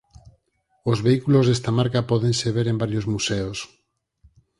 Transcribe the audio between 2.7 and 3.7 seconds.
varios museos.